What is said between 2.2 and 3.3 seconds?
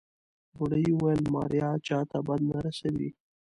بد نه رسوي.